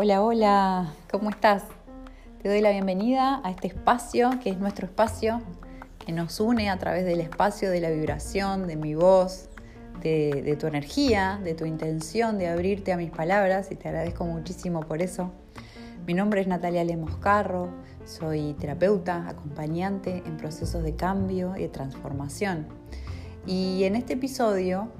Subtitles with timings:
[0.00, 1.64] Hola, hola, ¿cómo estás?
[2.40, 5.42] Te doy la bienvenida a este espacio que es nuestro espacio,
[5.98, 9.48] que nos une a través del espacio de la vibración, de mi voz,
[10.00, 14.82] de, tu energía, de tu intención de abrirte a mis palabras y te agradezco muchísimo
[14.82, 15.32] por eso.
[16.06, 17.68] Mi nombre es Natalia Lemoscarro,
[18.04, 22.68] soy terapeuta, acompañante en procesos de cambio y de transformación.
[23.48, 24.92] Y en este episodio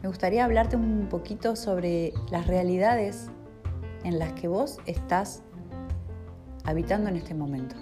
[0.00, 3.28] me gustaría hablarte un poquito sobre las realidades
[4.06, 5.42] en las que vos estás
[6.64, 7.74] habitando en este momento.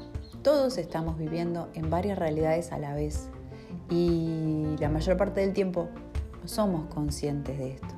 [0.42, 3.28] Todos estamos viviendo en varias realidades a la vez
[3.90, 5.88] y la mayor parte del tiempo
[6.46, 7.94] somos conscientes de esto.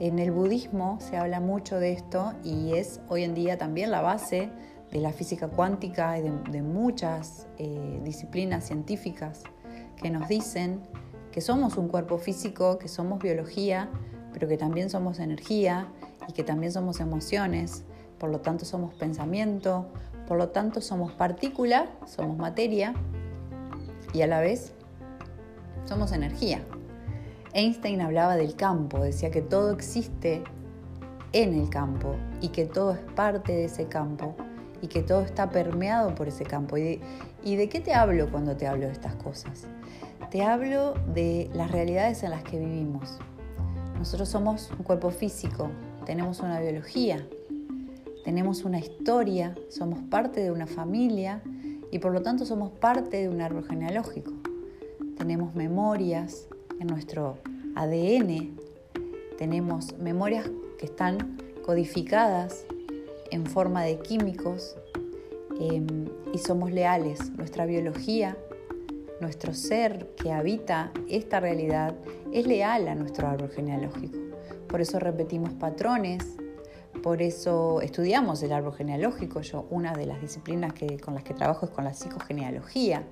[0.00, 4.00] En el budismo se habla mucho de esto y es hoy en día también la
[4.00, 4.50] base
[4.90, 9.42] de la física cuántica y de, muchas eh, disciplinas científicas
[9.96, 10.80] que nos dicen
[11.32, 13.90] que somos un cuerpo físico, que somos biología,
[14.32, 15.88] pero que también somos energía
[16.28, 17.84] y que también somos emociones,
[18.18, 19.86] por lo tanto somos pensamiento,
[20.26, 22.94] por lo tanto somos partícula, somos materia
[24.12, 24.72] y a la vez
[25.84, 26.62] somos energía.
[27.52, 30.42] Einstein hablaba del campo, decía que todo existe
[31.32, 34.34] en el campo y que todo es parte de ese campo
[34.82, 36.76] y que todo está permeado por ese campo.
[36.76, 37.00] ¿Y de,
[37.44, 39.66] ¿Y de, qué te hablo cuando te hablo de estas cosas?
[40.30, 43.18] Te hablo de las realidades en las que vivimos.
[43.98, 45.70] Nosotros somos un cuerpo físico,
[46.06, 47.26] tenemos una biología,
[48.24, 51.42] tenemos una historia, somos parte de una familia
[51.90, 54.32] y por lo tanto somos parte de un árbol genealógico.
[55.18, 56.46] Tenemos memorias
[56.78, 57.38] en nuestro
[57.74, 58.56] ADN,
[59.36, 62.66] tenemos memorias que están codificadas
[63.32, 64.76] en forma de químicos
[65.58, 67.32] em, y somos leales.
[67.36, 68.36] Nuestra biología,
[69.20, 71.96] nuestro ser que habita esta realidad
[72.32, 74.35] es leal a nuestro árbol genealógico
[74.68, 76.36] por eso repetimos patrones,
[77.02, 79.40] por eso estudiamos el árbol genealógico.
[79.40, 83.04] Yo una de las disciplinas que, con las que trabajo es con la psicogenealogía,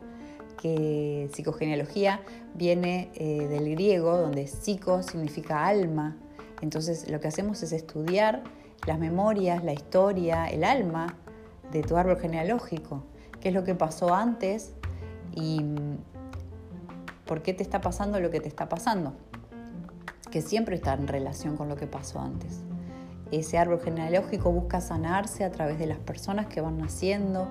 [0.61, 2.21] que psicogenealogía
[2.55, 6.17] viene eh, del griego, donde psico significa alma.
[6.61, 8.43] Entonces lo que hacemos es estudiar
[8.87, 11.17] las memorias, la historia, el alma
[11.71, 13.05] de tu árbol genealógico,
[13.41, 14.73] qué es lo que pasó antes
[15.35, 15.99] y mm,
[17.27, 19.15] por qué te está pasando lo que te está pasando
[20.35, 22.59] que siempre está en relación con lo que pasó antes.
[23.31, 27.47] Ese árbol genealógico busca sanarse a través de las personas que van naciendo,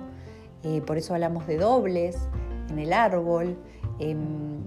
[0.64, 2.18] eh, por eso hablamos de dobles
[2.68, 3.56] en el árbol,
[4.00, 4.58] em,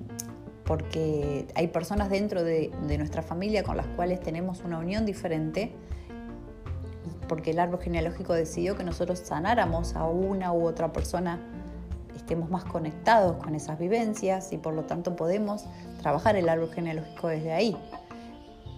[0.66, 5.76] porque hay personas dentro de, de nuestra familia con las cuales tenemos una unión diferente,
[7.28, 11.40] porque el árbol genealógico decidió que nosotros sanáramos a una u otra persona
[12.16, 15.66] estemos más conectados con esas vivencias y por lo tanto podemos
[16.02, 17.78] trabajar el árbol genealógico desde ahí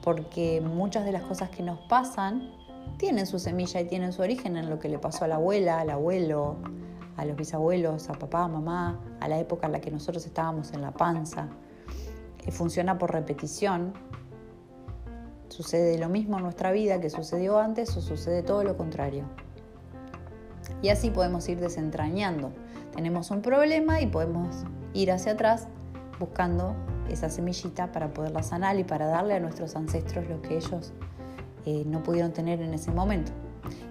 [0.03, 2.51] porque muchas de las cosas que nos pasan
[2.97, 5.79] tienen su semilla y tienen su origen en lo que le pasó a la abuela,
[5.79, 6.57] al abuelo,
[7.17, 10.73] a los bisabuelos, a papá, a mamá, a la época en la que nosotros estábamos
[10.73, 11.47] en la panza.
[12.45, 13.93] Eh, funciona por repetición.
[15.49, 19.25] Sucede lo mismo en nuestra vida que sucedió antes o sucede todo lo contrario.
[20.81, 22.51] Y así podemos ir desentrañando.
[22.95, 25.67] Tenemos un problema y podemos ir hacia atrás
[26.19, 26.75] buscando
[27.11, 30.93] esa semillita para poderla sanar y para darle a nuestros ancestros lo que ellos
[31.65, 33.31] eh, no pudieron tener en ese momento.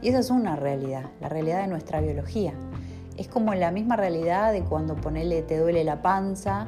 [0.03, 2.55] Y esa es una realidad, la realidad de nuestra biología.
[3.17, 6.67] Es como la misma realidad de cuando ponele, te duele la panza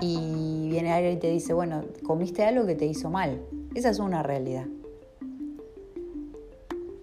[0.00, 3.42] y viene alguien y te dice, bueno, comiste algo que te hizo mal.
[3.74, 4.66] Esa es una realidad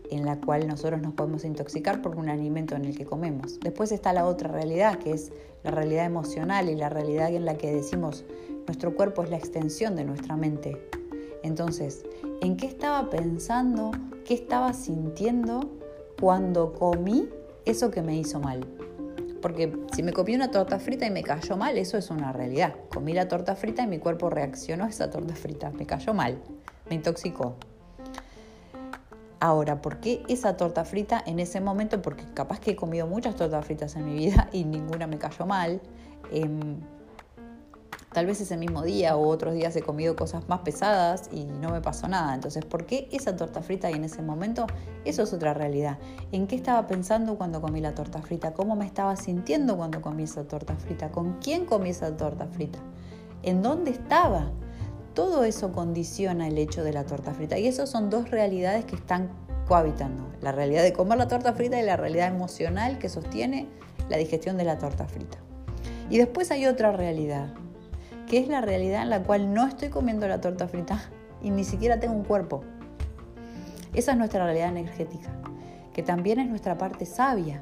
[0.09, 3.59] en la cual nosotros nos podemos intoxicar por un alimento en el que comemos.
[3.59, 5.31] Después está la otra realidad, que es
[5.63, 8.25] la realidad emocional y la realidad en la que decimos,
[8.69, 10.80] nuestro cuerpo es la extensión de nuestra mente.
[11.41, 12.06] Entonces,
[12.40, 13.90] ¿en qué estaba pensando?
[14.25, 15.75] ¿Qué estaba sintiendo
[16.22, 17.28] cuando comí
[17.66, 18.68] eso que me hizo mal?
[19.41, 22.75] Porque si me comí una torta frita y me cayó mal, eso es una realidad.
[22.94, 25.71] Comí la torta frita y mi cuerpo reaccionó a esa torta frita.
[25.71, 26.38] Me cayó mal,
[26.92, 27.56] me intoxicó.
[29.39, 32.04] Ahora, ¿por qué esa torta frita en ese momento?
[32.04, 35.48] Porque capaz que he comido muchas tortas fritas en mi vida y ninguna me cayó
[35.48, 35.81] mal.
[36.31, 36.77] Em,
[38.13, 41.69] Tal vez ese mismo día o otros días he comido cosas más pesadas y no
[41.69, 42.33] me pasó nada.
[42.33, 44.65] Entonces, ¿por qué esa torta frita y en ese momento?
[45.06, 46.00] Eso es otra realidad.
[46.31, 48.53] ¿En qué estaba pensando cuando comí la torta frita?
[48.53, 51.11] ¿Cómo me estaba sintiendo cuando comí esa torta frita?
[51.11, 52.79] ¿Con quién comí esa torta frita?
[53.44, 54.51] ¿En dónde estaba?
[55.13, 57.59] Todo eso condiciona el hecho de la torta frita.
[57.59, 59.29] Y esas son dos realidades que están
[59.67, 60.27] cohabitando.
[60.41, 63.67] La realidad de comer la torta frita y la realidad emocional que sostiene
[64.09, 65.38] la digestión de la torta frita.
[66.09, 67.53] Y después hay otra realidad,
[68.30, 71.02] que es la realidad en la cual no estoy comiendo la torta frita
[71.42, 72.64] y ni siquiera tengo un cuerpo.
[73.94, 75.31] Esa es nuestra realidad energética.
[75.94, 77.62] que también es nuestra parte sabia.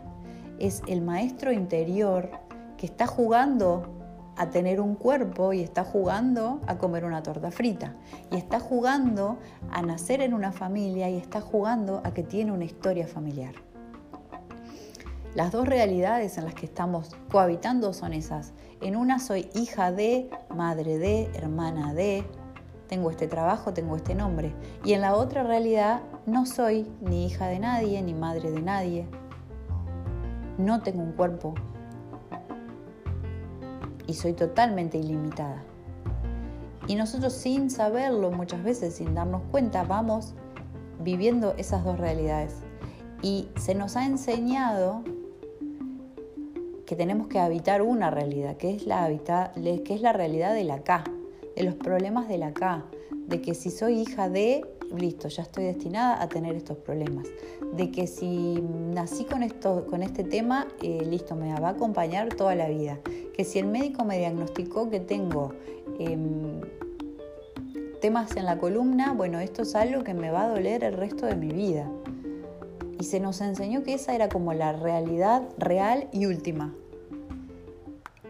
[0.60, 2.30] Es el maestro interior
[2.78, 3.88] que está jugando
[4.36, 7.96] a tener un cuerpo y está jugando a comer una torta frita.
[8.30, 9.40] Y está jugando
[9.72, 13.56] a nacer en una familia y está jugando a que tiene una historia familiar.
[15.38, 18.54] Las dos realidades en las que estamos cohabitando son esas.
[18.82, 22.26] En una soy hija de, madre de, hermana de,
[22.88, 24.52] tengo este trabajo, tengo este nombre.
[24.84, 29.08] Y en la otra realidad no soy ni hija de nadie, ni madre de nadie.
[30.58, 31.54] No tengo un cuerpo.
[34.08, 35.62] Y soy totalmente ilimitada.
[36.88, 40.34] Y nosotros sin saberlo, muchas veces sin darnos cuenta, vamos
[41.00, 42.56] viviendo esas dos realidades.
[43.22, 45.04] Y se nos ha enseñado
[46.88, 51.04] que tenemos que habitar una realidad, que es la, que es la realidad del acá,
[51.54, 56.24] de los problemas del acá, de que si soy hija de, listo, ya estoy destinada
[56.24, 57.28] a tener estos problemas,
[57.74, 58.64] de que si
[58.94, 63.00] nací con, esto, con este tema, eh, listo, me va a acompañar toda la vida,
[63.36, 65.52] que si el médico me diagnosticó que tengo
[66.00, 66.62] em,
[68.00, 71.26] temas en la columna, bueno, esto es algo que me va a doler el resto
[71.26, 71.92] de mi vida.
[73.00, 76.74] Y se nos enseñó que esa era como la realidad real y última.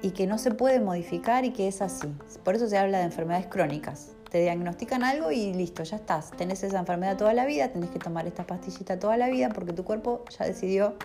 [0.02, 2.14] Y que no se puede modificar y que es así.
[2.44, 4.12] Por eso se habla de enfermedades crónicas.
[4.30, 6.32] Te diagnostican algo y listo, ya estás.
[6.32, 9.72] Tenés esa enfermedad toda la vida, tenés que tomar esta pastillita toda la vida porque
[9.72, 10.96] tu cuerpo ya decidió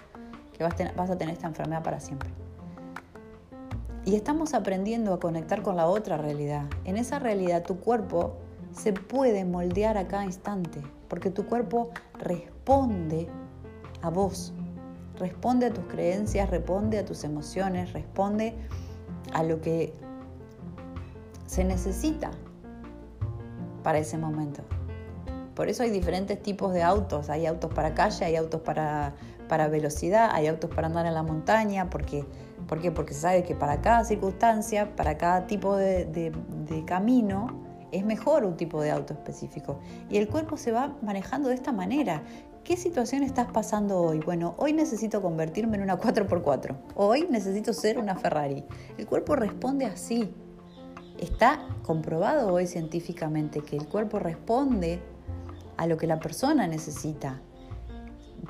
[0.56, 2.30] que vas a tener esta enfermedad para siempre.
[4.04, 6.64] Y estamos aprendiendo a conectar con la otra realidad.
[6.84, 8.36] En esa realidad tu cuerpo
[8.72, 13.28] se puede moldear a cada instante, porque tu cuerpo responde
[14.02, 14.52] a vos.
[15.18, 18.54] Responde a tus creencias, responde a tus emociones, responde
[19.32, 19.92] a lo que
[21.46, 22.30] se necesita
[23.82, 24.62] para ese momento.
[25.54, 27.28] Por eso hay diferentes tipos de autos.
[27.28, 29.14] Hay autos para calle, hay autos para,
[29.48, 31.90] para velocidad, hay autos para andar en la montaña.
[31.90, 32.24] Porque.
[32.68, 37.61] Porque se sabe que para cada circunstancia, para cada tipo de, de camino,
[37.92, 39.78] es mejor un tipo de auto específico.
[40.10, 42.22] Y el cuerpo se va manejando de esta manera.
[42.64, 44.20] ¿Qué situación estás pasando hoy?
[44.20, 46.76] Bueno, hoy necesito convertirme en una 4x4.
[46.94, 48.64] Hoy necesito ser una Ferrari.
[48.96, 50.32] El cuerpo responde así.
[51.18, 55.00] Está comprobado hoy científicamente que el cuerpo responde
[55.76, 57.40] a lo que la persona necesita.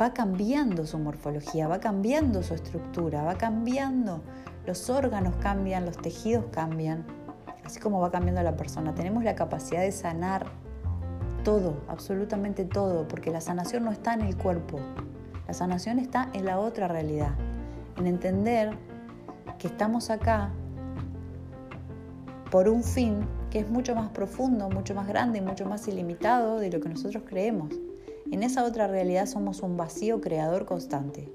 [0.00, 4.22] Va cambiando su morfología, va cambiando su estructura, va cambiando.
[4.66, 7.04] Los órganos cambian, los tejidos cambian,
[7.64, 8.94] así como va cambiando la persona.
[8.94, 10.46] Tenemos la capacidad de sanar
[11.44, 14.78] todo, absolutamente todo, porque la sanación no está en el cuerpo,
[15.46, 17.32] la sanación está en la otra realidad,
[17.96, 18.76] en entender
[19.58, 20.50] que estamos acá
[22.50, 26.70] por un fin que es mucho más profundo, mucho más grande, mucho más ilimitado de
[26.70, 27.74] lo que nosotros creemos.
[28.30, 31.28] En esa otra realidad somos un vacío creador constante.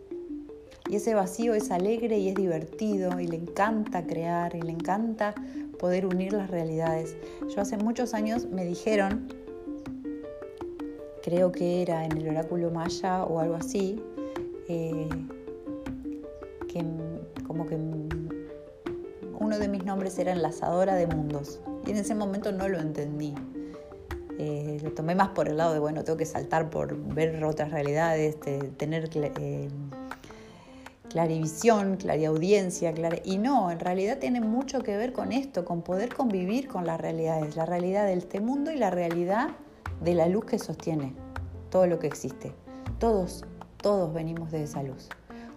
[0.89, 5.35] Y ese vacío es alegre y es divertido y le encanta crear y le encanta
[5.77, 7.15] poder unir las realidades.
[7.47, 9.27] Yo hace muchos años me dijeron
[11.27, 14.01] creo que era en el oráculo maya o algo así,
[14.69, 15.09] eh,
[16.69, 16.85] que
[17.45, 17.75] como que
[19.37, 21.59] uno de mis nombres era enlazadora de mundos.
[21.85, 23.35] Y en ese momento no lo entendí.
[24.39, 27.71] Eh, lo tomé más por el lado de, bueno, tengo que saltar por ver otras
[27.71, 28.37] realidades,
[28.77, 29.67] tener eh,
[31.09, 36.67] clarivisión, clariaudiencia, y no, en realidad tiene mucho que ver con esto, con poder convivir
[36.67, 39.49] con las realidades, la realidad de este mundo y la realidad
[40.01, 41.13] de la luz que sostiene
[41.69, 42.53] todo lo que existe.
[42.99, 43.45] Todos,
[43.77, 45.09] todos venimos de esa luz.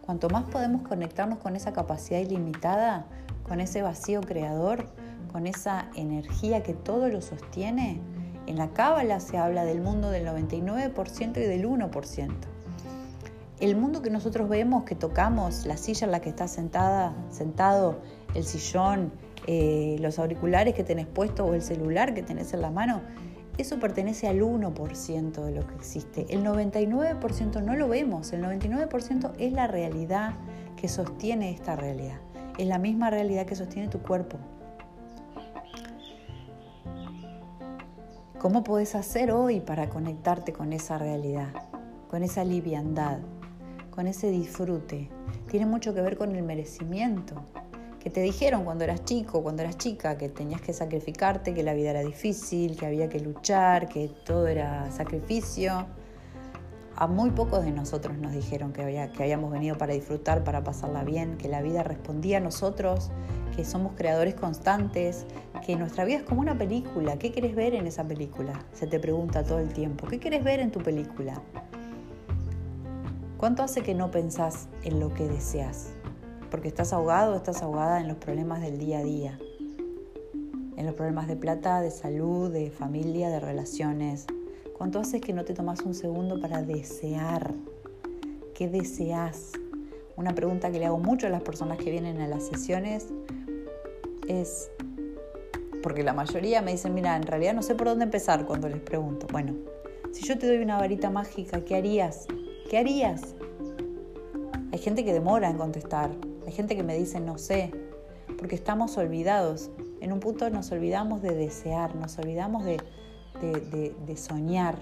[0.03, 3.07] Cuanto más podemos conectarnos con esa capacidad ilimitada,
[3.43, 4.87] con ese vacío creador,
[5.33, 8.01] con esa energía que todo lo sostiene,
[8.47, 12.31] en la cábala se habla del mundo del 99% y del 1%.
[13.61, 18.01] El mundo que nosotros vemos, que tocamos, la silla en la que estás sentada, sentado,
[18.35, 19.13] el sillón,
[19.47, 23.03] eh, los auriculares que tenés puesto o el celular que tenés en la mano,
[23.59, 26.25] eso pertenece al 1% de lo que existe.
[26.31, 30.33] El 99% no lo vemos, el 99% es la realidad
[30.77, 32.19] que sostiene esta realidad.
[32.57, 34.39] Es la misma realidad que sostiene tu cuerpo.
[38.39, 41.53] ¿Cómo puedes hacer hoy para conectarte con esa realidad,
[42.09, 43.19] con esa liviandad,
[44.01, 45.11] con ese disfrute?
[45.51, 47.35] Tiene mucho que ver con el merecimiento,
[48.03, 51.75] que te dijeron cuando eras chico, cuando eras chica, que tenías que sacrificarte, que la
[51.75, 55.87] vida era difícil, que había que luchar, que todo era sacrificio.
[56.97, 60.65] A muy pocos de nosotros nos dijeron que, había, que habíamos venido para disfrutar, para
[60.65, 63.11] pasarla bien, que la vida respondía a nosotros,
[63.55, 65.27] que somos creadores constantes,
[65.67, 67.19] que nuestra vida es como una película.
[67.19, 68.65] ¿Qué quieres ver en esa película?
[68.73, 70.07] Se te pregunta todo el tiempo.
[70.07, 71.43] ¿Qué quieres ver en tu película?
[73.41, 75.95] ¿Cuánto hace que no pensás en lo que deseas?
[76.51, 79.39] Porque estás ahogado o estás ahogada en los problemas del día a día.
[80.77, 84.27] En los problemas de plata, de salud, de familia, de relaciones.
[84.77, 87.55] ¿Cuánto hace que no te tomas un segundo para desear?
[88.55, 89.53] ¿Qué deseas?
[90.17, 93.07] Una pregunta que le hago mucho a las personas que vienen a las sesiones
[94.29, 94.71] es,
[95.83, 98.83] porque la mayoría me dicen, mira, en realidad no sé por dónde empezar cuando les
[98.83, 99.27] pregunto.
[99.33, 99.55] Bueno,
[100.13, 102.27] si yo te doy una varita mágica, ¿qué harías?
[102.71, 103.35] ¿Qué harías?
[104.73, 106.13] Hay gente que demora en contestar,
[106.47, 107.73] hay gente que me dice no sé,
[108.39, 109.73] porque estamos olvidados.
[110.01, 114.77] En un punto nos olvidamos de desear, nos olvidamos de, soñar,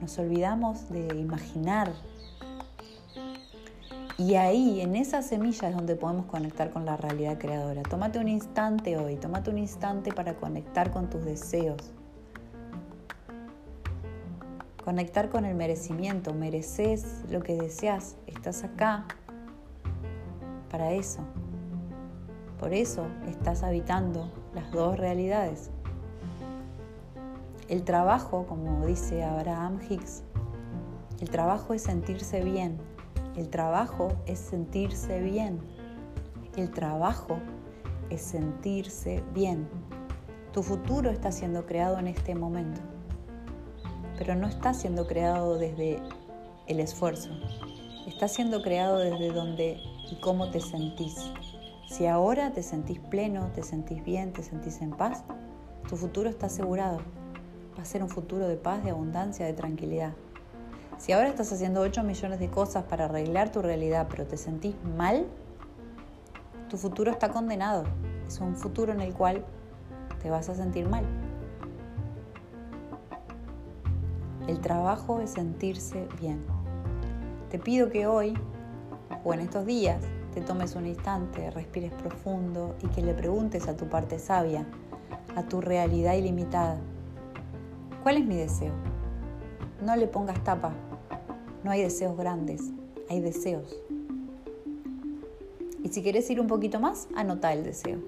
[0.00, 1.92] nos olvidamos de imaginar,
[4.18, 7.82] y ahí, en esa semilla es donde podemos conectar con la realidad creadora.
[7.82, 11.95] Tómate un instante hoy, tómate un instante para conectar con tus deseos.
[14.86, 16.32] Conectar con el merecimiento.
[16.32, 18.18] Mereces lo que deseas.
[18.28, 19.04] Estás acá
[20.70, 21.18] para eso.
[22.60, 25.70] Por eso estás habitando las dos realidades.
[27.68, 30.22] El trabajo, como dice Abraham Hicks,
[31.20, 32.78] el trabajo es sentirse bien,
[33.34, 35.58] el trabajo es sentirse bien.
[36.56, 37.40] El trabajo
[38.08, 39.68] es sentirse bien.
[40.52, 42.80] Tu futuro está siendo creado en este momento,
[44.16, 46.00] pero no está siendo creado desde
[46.66, 47.30] el esfuerzo.
[48.06, 49.80] Está siendo creado desde donde
[50.10, 51.32] y cómo te sentís.
[51.88, 55.24] Si ahora te sentís pleno, te sentís bien, te sentís en paz,
[55.88, 56.98] tu futuro está asegurado.
[57.78, 60.12] Va a ser un futuro de paz, de abundancia, de tranquilidad.
[60.98, 64.74] Si ahora estás haciendo 8 millones de cosas para arreglar tu realidad, pero te sentís
[64.96, 65.26] mal,
[66.68, 67.84] tu futuro está condenado.
[68.26, 69.44] Es un futuro en el cual
[70.22, 71.04] te vas a sentir mal.
[74.46, 76.44] El trabajo es sentirse bien.
[77.50, 78.34] Te pido que hoy
[79.24, 80.00] o en estos días
[80.34, 84.66] te tomes un instante, respires profundo y que le preguntes a tu parte sabia,
[85.34, 86.78] a tu realidad ilimitada,
[88.02, 88.72] ¿cuál es mi deseo?
[89.82, 90.72] No le pongas tapa.
[91.64, 92.70] No hay deseos grandes,
[93.10, 93.76] hay deseos.
[95.82, 97.98] Y si quieres ir un poquito más, anota el deseo.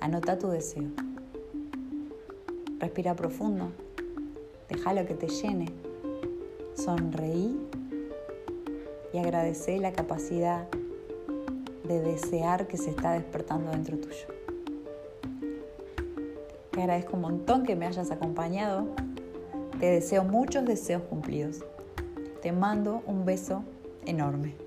[0.00, 0.90] Anota tu deseo.
[2.78, 3.72] Respira profundo.
[4.68, 5.66] Déjalo que te llene.
[6.74, 7.58] Sonreí
[9.12, 10.66] y agradece la capacidad
[11.84, 14.26] de desear que se está despertando dentro tuyo.
[16.70, 18.88] Te agradezco un montón que me hayas acompañado
[19.84, 21.64] te deseo muchos deseos cumplidos.
[22.40, 23.64] Te mando un beso
[24.06, 24.63] enorme.